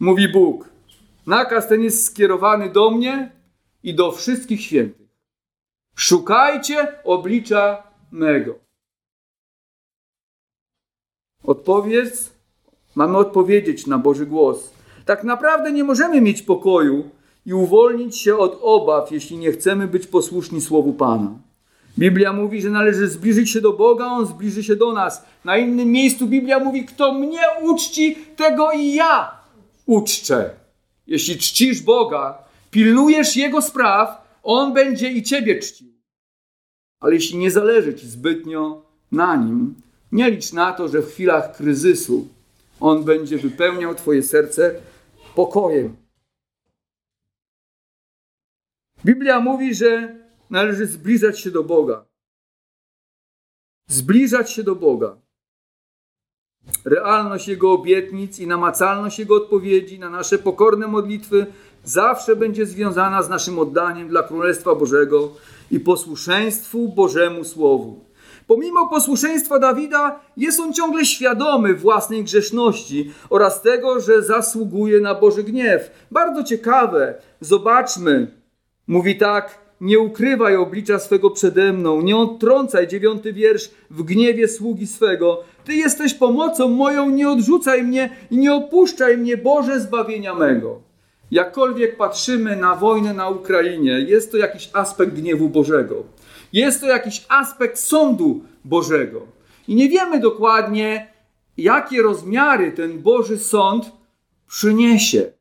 [0.00, 0.68] mówi Bóg.
[1.26, 3.32] Nakaz ten jest skierowany do mnie
[3.82, 4.99] i do wszystkich świętych.
[6.00, 8.54] Szukajcie oblicza mego.
[11.42, 12.12] Odpowiedź,
[12.94, 14.70] mamy odpowiedzieć na Boży głos.
[15.04, 17.10] Tak naprawdę nie możemy mieć pokoju,
[17.46, 21.30] i uwolnić się od obaw, jeśli nie chcemy być posłuszni Słowu Pana.
[21.98, 25.24] Biblia mówi, że należy zbliżyć się do Boga, On zbliży się do nas.
[25.44, 29.40] Na innym miejscu Biblia mówi, kto mnie uczci, tego i ja
[29.86, 30.50] uczczę.
[31.06, 32.38] Jeśli czcisz Boga,
[32.70, 35.89] pilnujesz Jego spraw, On będzie i Ciebie czcił.
[37.00, 38.82] Ale jeśli nie zależy Ci zbytnio
[39.12, 39.74] na Nim,
[40.12, 42.28] nie licz na to, że w chwilach kryzysu
[42.80, 44.74] On będzie wypełniał Twoje serce
[45.34, 45.96] pokojem,
[49.04, 50.16] Biblia mówi, że
[50.50, 52.04] należy zbliżać się do Boga.
[53.88, 55.16] Zbliżać się do Boga.
[56.84, 61.46] Realność Jego obietnic i namacalność Jego odpowiedzi na nasze pokorne modlitwy
[61.84, 65.32] zawsze będzie związana z naszym oddaniem dla Królestwa Bożego
[65.70, 68.10] i posłuszeństwu Bożemu Słowu.
[68.46, 75.42] Pomimo posłuszeństwa Dawida, jest on ciągle świadomy własnej grzeszności oraz tego, że zasługuje na Boży
[75.42, 75.90] gniew.
[76.10, 77.14] Bardzo ciekawe.
[77.40, 78.26] Zobaczmy.
[78.86, 84.86] Mówi tak: Nie ukrywaj oblicza swego przede mną, nie odtrącaj, dziewiąty wiersz, w gniewie sługi
[84.86, 85.42] swego.
[85.64, 90.89] Ty jesteś pomocą moją, nie odrzucaj mnie i nie opuszczaj mnie, Boże, zbawienia mego.
[91.30, 96.04] Jakkolwiek patrzymy na wojnę na Ukrainie, jest to jakiś aspekt gniewu Bożego.
[96.52, 99.26] Jest to jakiś aspekt sądu Bożego.
[99.68, 101.12] I nie wiemy dokładnie,
[101.56, 103.92] jakie rozmiary ten Boży sąd
[104.48, 105.32] przyniesie.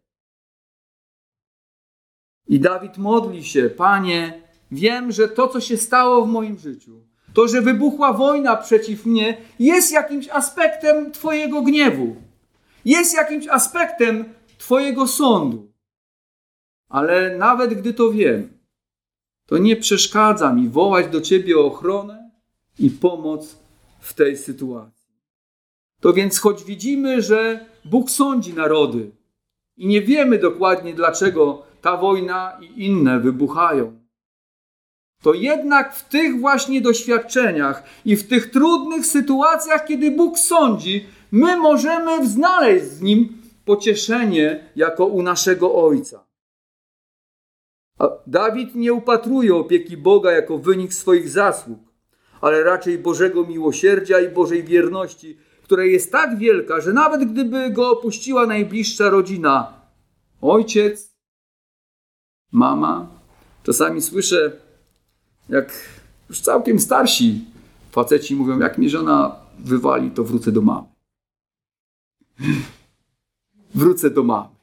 [2.47, 7.02] I Dawid modli się, Panie, wiem, że to, co się stało w moim życiu,
[7.34, 12.15] to, że wybuchła wojna przeciw mnie, jest jakimś aspektem Twojego gniewu.
[12.86, 14.25] Jest jakimś aspektem
[14.58, 15.68] Twojego sądu.
[16.89, 18.49] Ale nawet gdy to wiem,
[19.45, 22.32] to nie przeszkadza mi wołać do Ciebie o ochronę
[22.80, 23.56] i pomoc
[23.99, 25.10] w tej sytuacji.
[25.99, 29.12] To więc, choć widzimy, że Bóg sądzi narody
[29.78, 33.99] i nie wiemy dokładnie, dlaczego ta wojna i inne wybuchają,
[35.21, 41.58] to jednak w tych właśnie doświadczeniach i w tych trudnych sytuacjach, kiedy Bóg sądzi, my
[41.58, 46.28] możemy znaleźć z Nim pocieszenie jako u naszego Ojca.
[47.99, 51.79] A Dawid nie upatruje opieki Boga jako wynik swoich zasług,
[52.41, 57.91] ale raczej Bożego miłosierdzia i Bożej wierności, która jest tak wielka, że nawet gdyby go
[57.91, 59.73] opuściła najbliższa rodzina,
[60.41, 61.15] ojciec,
[62.51, 63.07] mama,
[63.63, 64.51] czasami słyszę,
[65.49, 65.73] jak
[66.29, 67.45] już całkiem starsi
[67.91, 70.88] faceci mówią, jak mnie żona wywali, to wrócę do mamy.
[73.75, 74.55] wrócę do mamy.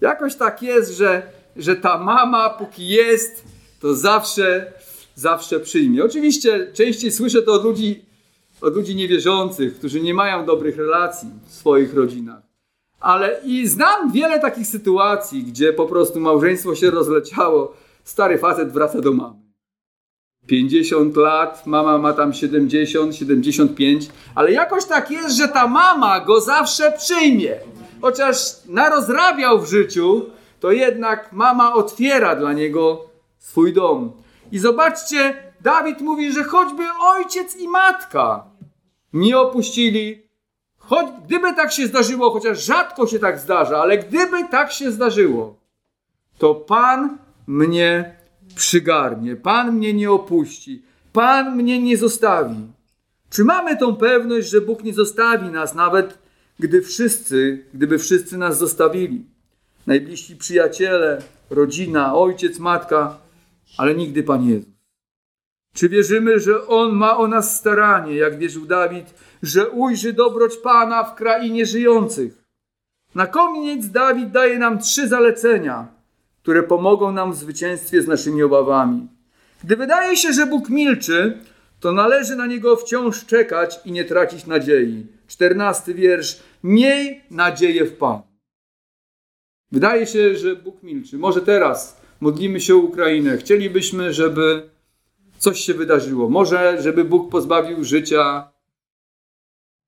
[0.00, 3.44] Jakoś tak jest, że że ta mama, póki jest,
[3.80, 4.72] to zawsze,
[5.14, 6.04] zawsze przyjmie.
[6.04, 8.04] Oczywiście częściej słyszę to od ludzi,
[8.60, 12.42] od ludzi niewierzących, którzy nie mają dobrych relacji w swoich rodzinach.
[13.00, 19.00] Ale i znam wiele takich sytuacji, gdzie po prostu małżeństwo się rozleciało, stary facet wraca
[19.00, 19.40] do mamy.
[20.46, 26.40] 50 lat, mama ma tam 70, 75, ale jakoś tak jest, że ta mama go
[26.40, 27.56] zawsze przyjmie.
[28.00, 28.36] Chociaż
[28.68, 30.22] narozrabiał w życiu,
[30.60, 33.04] to jednak mama otwiera dla niego
[33.38, 34.12] swój dom.
[34.52, 38.44] I zobaczcie, Dawid mówi, że choćby ojciec i matka
[39.12, 40.22] nie opuścili,
[40.78, 45.56] choć gdyby tak się zdarzyło, chociaż rzadko się tak zdarza, ale gdyby tak się zdarzyło,
[46.38, 48.16] to Pan mnie
[48.56, 52.66] przygarnie, Pan mnie nie opuści, Pan mnie nie zostawi.
[53.30, 56.18] Czy mamy tą pewność, że Bóg nie zostawi nas, nawet
[56.58, 59.24] gdy wszyscy, gdyby wszyscy nas zostawili?
[59.90, 63.18] Najbliżsi przyjaciele, rodzina, ojciec, matka,
[63.78, 64.74] ale nigdy Pan Jezus.
[65.74, 71.04] Czy wierzymy, że On ma o nas staranie, jak wierzył Dawid, że ujrzy dobroć Pana
[71.04, 72.44] w krainie żyjących?
[73.14, 75.88] Na koniec Dawid daje nam trzy zalecenia,
[76.42, 79.08] które pomogą nam w zwycięstwie z naszymi obawami.
[79.64, 81.38] Gdy wydaje się, że Bóg milczy,
[81.80, 85.06] to należy na Niego wciąż czekać i nie tracić nadziei.
[85.26, 86.42] Czternasty wiersz.
[86.62, 88.29] Miej nadzieję w Panu.
[89.72, 91.18] Wydaje się, że Bóg milczy.
[91.18, 93.38] Może teraz modlimy się o Ukrainę.
[93.38, 94.70] Chcielibyśmy, żeby
[95.38, 96.28] coś się wydarzyło.
[96.28, 98.52] Może, żeby Bóg pozbawił życia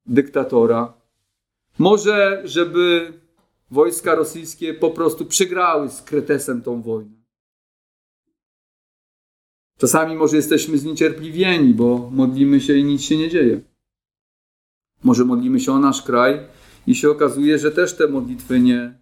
[0.07, 0.93] dyktatora.
[1.79, 3.13] Może, żeby
[3.71, 7.23] wojska rosyjskie po prostu przegrały z Kretesem tą wojnę.
[9.79, 13.61] Czasami może jesteśmy zniecierpliwieni, bo modlimy się i nic się nie dzieje.
[15.03, 16.41] Może modlimy się o nasz kraj
[16.87, 18.99] i się okazuje, że też te modlitwy nie,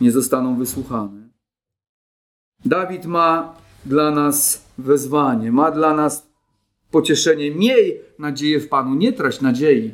[0.00, 1.28] nie zostaną wysłuchane.
[2.64, 6.30] Dawid ma dla nas wezwanie, ma dla nas
[6.90, 7.50] pocieszenie.
[7.50, 9.92] Miej nadzieję w Panu, nie trać nadziei.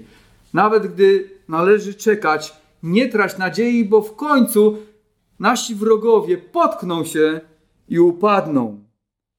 [0.55, 4.79] Nawet gdy należy czekać, nie trać nadziei, bo w końcu
[5.38, 7.40] nasi wrogowie potkną się
[7.88, 8.85] i upadną.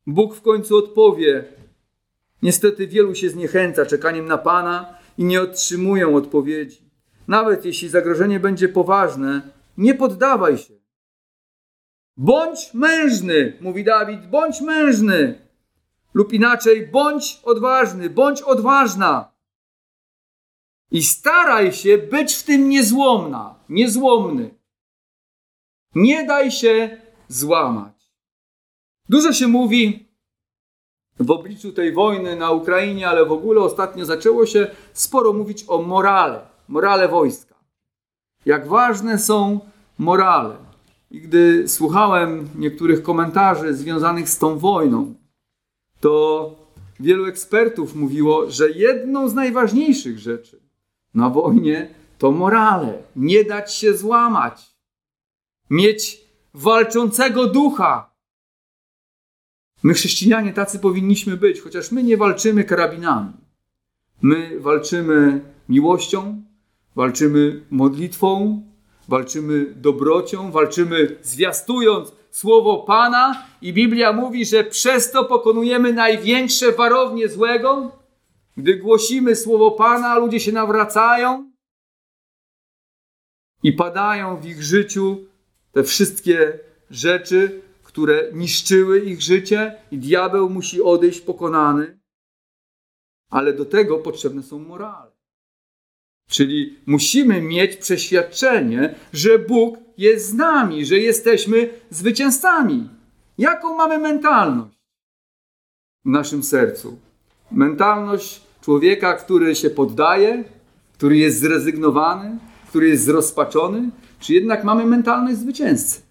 [0.07, 1.43] Bóg w końcu odpowie.
[2.41, 6.81] Niestety wielu się zniechęca czekaniem na Pana i nie otrzymują odpowiedzi.
[7.27, 9.41] Nawet jeśli zagrożenie będzie poważne,
[9.77, 10.73] nie poddawaj się.
[12.17, 15.47] Bądź mężny, mówi Dawid, bądź mężny.
[16.13, 19.31] Lub inaczej, bądź odważny, bądź odważna.
[20.91, 24.55] I staraj się być w tym niezłomna, niezłomny.
[25.95, 28.11] Nie daj się złamać.
[29.09, 30.07] Dużo się mówi
[31.19, 35.81] w obliczu tej wojny na Ukrainie, ale w ogóle ostatnio zaczęło się sporo mówić o
[35.81, 37.46] morale, morale wojska
[38.47, 39.59] jak ważne są
[39.97, 40.55] morale.
[41.11, 45.13] I gdy słuchałem niektórych komentarzy związanych z tą wojną,
[45.99, 46.67] to
[46.99, 50.59] Wielu ekspertów mówiło, że jedną z najważniejszych rzeczy
[51.13, 53.03] na wojnie to morale.
[53.15, 54.75] Nie dać się złamać.
[55.69, 56.21] Mieć
[56.53, 58.13] walczącego ducha.
[59.83, 63.33] My, chrześcijanie, tacy powinniśmy być, chociaż my nie walczymy karabinami.
[64.21, 66.43] My walczymy miłością,
[66.97, 68.61] walczymy modlitwą,
[69.07, 77.29] walczymy dobrocią, walczymy zwiastując słowo Pana i Biblia mówi, że przez to pokonujemy największe warownie
[77.29, 77.91] złego.
[78.57, 81.51] Gdy głosimy słowo Pana, ludzie się nawracają
[83.63, 85.17] i padają w ich życiu
[85.71, 91.99] te wszystkie rzeczy, które niszczyły ich życie i diabeł musi odejść pokonany.
[93.29, 95.16] Ale do tego potrzebne są morale.
[96.27, 102.89] Czyli musimy mieć przeświadczenie, że Bóg jest z nami, że jesteśmy zwycięzcami.
[103.37, 104.77] Jaką mamy mentalność
[106.05, 106.99] w naszym sercu?
[107.51, 110.43] Mentalność człowieka, który się poddaje,
[110.93, 112.37] który jest zrezygnowany,
[112.69, 116.01] który jest zrozpaczony, czy jednak mamy mentalność zwycięzcy?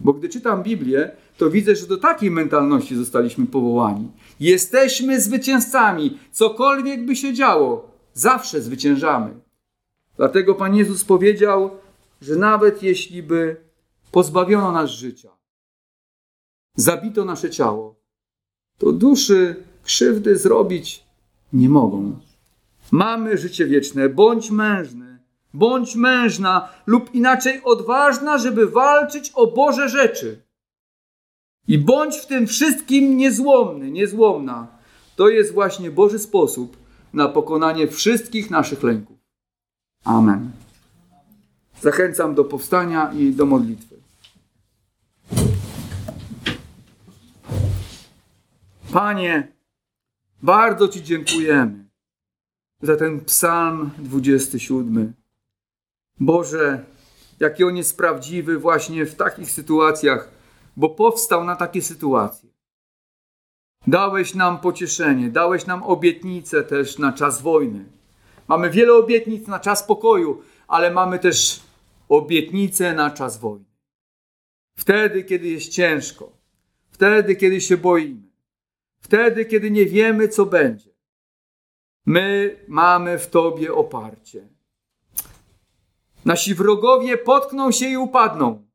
[0.00, 4.08] Bo gdy czytam Biblię, to widzę, że do takiej mentalności zostaliśmy powołani.
[4.40, 9.40] Jesteśmy zwycięzcami, cokolwiek by się działo, zawsze zwyciężamy.
[10.16, 11.70] Dlatego Pan Jezus powiedział,
[12.20, 13.56] że nawet jeśli by
[14.10, 15.30] pozbawiono nas życia,
[16.76, 18.00] zabito nasze ciało,
[18.78, 21.04] to duszy krzywdy zrobić
[21.52, 22.20] nie mogą.
[22.90, 25.18] Mamy życie wieczne, bądź mężny,
[25.54, 30.42] bądź mężna, lub inaczej odważna, żeby walczyć o Boże rzeczy.
[31.68, 34.66] I bądź w tym wszystkim niezłomny, niezłomna.
[35.16, 36.83] To jest właśnie Boży sposób
[37.14, 39.16] na pokonanie wszystkich naszych lęków.
[40.04, 40.50] Amen.
[41.80, 43.94] Zachęcam do powstania i do modlitwy.
[48.92, 49.52] Panie,
[50.42, 51.84] bardzo Ci dziękujemy
[52.82, 55.12] za ten psalm 27.
[56.20, 56.84] Boże,
[57.40, 60.28] jaki on jest prawdziwy właśnie w takich sytuacjach,
[60.76, 62.53] bo powstał na takie sytuacje.
[63.86, 67.84] Dałeś nam pocieszenie, dałeś nam obietnicę też na czas wojny.
[68.48, 71.60] Mamy wiele obietnic na czas pokoju, ale mamy też
[72.08, 73.64] obietnicę na czas wojny.
[74.78, 76.32] Wtedy, kiedy jest ciężko,
[76.90, 78.28] wtedy, kiedy się boimy,
[79.00, 80.90] wtedy, kiedy nie wiemy, co będzie.
[82.06, 84.48] My mamy w Tobie oparcie.
[86.24, 88.66] Nasi wrogowie potkną się i upadną.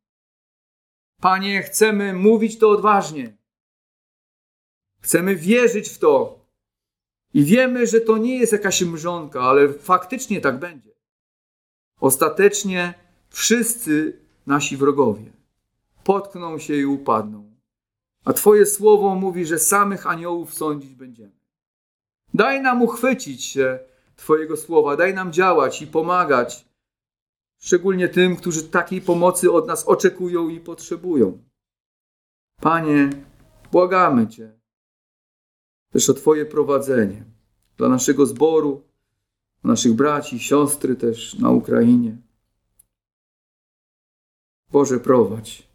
[1.22, 3.39] Panie, chcemy mówić to odważnie.
[5.02, 6.46] Chcemy wierzyć w to.
[7.34, 10.92] I wiemy, że to nie jest jakaś mrzonka, ale faktycznie tak będzie.
[12.00, 12.94] Ostatecznie
[13.30, 15.40] wszyscy nasi wrogowie
[16.04, 17.52] potkną się i upadną.
[18.26, 21.40] A Twoje słowo mówi, że samych aniołów sądzić będziemy.
[22.34, 23.80] Daj nam uchwycić się
[24.16, 26.66] Twojego słowa, daj nam działać i pomagać,
[27.60, 31.44] szczególnie tym, którzy takiej pomocy od nas oczekują i potrzebują.
[32.62, 33.10] Panie,
[33.72, 34.59] błagamy Cię
[35.90, 37.26] też o Twoje prowadzenie
[37.78, 38.84] dla naszego zboru,
[39.64, 42.18] naszych braci, siostry też na Ukrainie.
[44.72, 45.70] Boże, prowadź,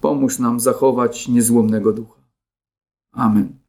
[0.00, 2.22] pomóż nam zachować niezłomnego ducha.
[3.12, 3.63] Amen.